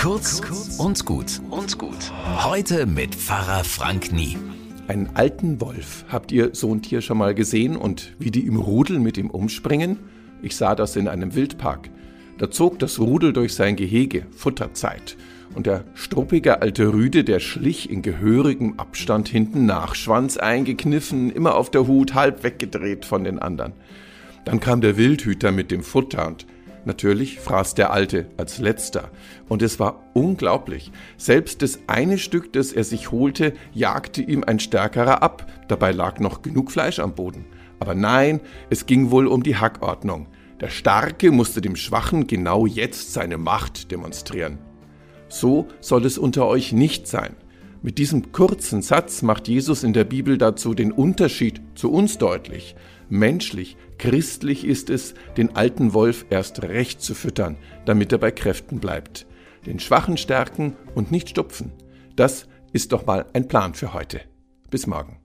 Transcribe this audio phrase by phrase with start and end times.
[0.00, 0.40] Kurz
[0.78, 2.10] und gut und gut.
[2.42, 4.38] Heute mit Pfarrer Frank Nie.
[4.88, 6.06] Einen alten Wolf.
[6.08, 9.28] Habt ihr so ein Tier schon mal gesehen und wie die im Rudel mit ihm
[9.28, 9.98] umspringen?
[10.40, 11.90] Ich sah das in einem Wildpark.
[12.38, 15.18] Da zog das Rudel durch sein Gehege, Futterzeit.
[15.54, 21.56] Und der struppige alte Rüde, der schlich in gehörigem Abstand hinten nach, Schwanz eingekniffen, immer
[21.56, 23.74] auf der Hut, halb weggedreht von den anderen.
[24.46, 26.46] Dann kam der Wildhüter mit dem Futter und
[26.84, 29.10] Natürlich fraß der Alte als letzter.
[29.48, 30.92] Und es war unglaublich.
[31.16, 35.46] Selbst das eine Stück, das er sich holte, jagte ihm ein stärkerer ab.
[35.68, 37.44] Dabei lag noch genug Fleisch am Boden.
[37.78, 38.40] Aber nein,
[38.70, 40.28] es ging wohl um die Hackordnung.
[40.60, 44.58] Der Starke musste dem Schwachen genau jetzt seine Macht demonstrieren.
[45.28, 47.36] So soll es unter euch nicht sein.
[47.82, 52.76] Mit diesem kurzen Satz macht Jesus in der Bibel dazu den Unterschied zu uns deutlich.
[53.08, 58.80] Menschlich, christlich ist es, den alten Wolf erst recht zu füttern, damit er bei Kräften
[58.80, 59.26] bleibt.
[59.64, 61.72] Den Schwachen stärken und nicht stupfen.
[62.16, 64.20] Das ist doch mal ein Plan für heute.
[64.70, 65.18] Bis morgen.